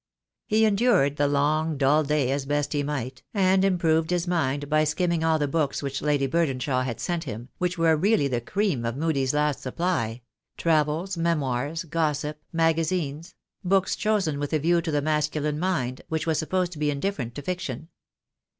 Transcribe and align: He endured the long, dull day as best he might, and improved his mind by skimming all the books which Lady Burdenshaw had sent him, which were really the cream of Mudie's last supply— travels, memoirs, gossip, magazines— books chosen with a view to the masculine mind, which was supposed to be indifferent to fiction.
He 0.47 0.65
endured 0.65 1.17
the 1.17 1.27
long, 1.27 1.77
dull 1.77 2.01
day 2.03 2.31
as 2.31 2.47
best 2.47 2.73
he 2.73 2.81
might, 2.81 3.21
and 3.35 3.63
improved 3.63 4.09
his 4.09 4.27
mind 4.27 4.67
by 4.67 4.83
skimming 4.83 5.23
all 5.23 5.37
the 5.37 5.47
books 5.47 5.83
which 5.83 6.01
Lady 6.01 6.25
Burdenshaw 6.25 6.83
had 6.83 6.99
sent 6.99 7.25
him, 7.25 7.49
which 7.59 7.77
were 7.77 7.95
really 7.95 8.27
the 8.27 8.41
cream 8.41 8.83
of 8.83 8.97
Mudie's 8.97 9.35
last 9.35 9.59
supply— 9.61 10.23
travels, 10.57 11.17
memoirs, 11.17 11.83
gossip, 11.83 12.39
magazines— 12.51 13.35
books 13.73 13.95
chosen 13.95 14.39
with 14.39 14.53
a 14.53 14.57
view 14.57 14.81
to 14.81 14.89
the 14.89 15.03
masculine 15.03 15.59
mind, 15.59 16.01
which 16.09 16.25
was 16.25 16.39
supposed 16.39 16.71
to 16.71 16.79
be 16.79 16.89
indifferent 16.89 17.35
to 17.35 17.43
fiction. 17.43 17.89